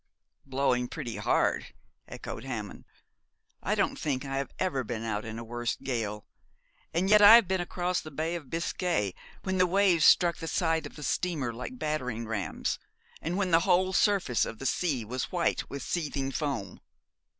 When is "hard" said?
1.17-1.75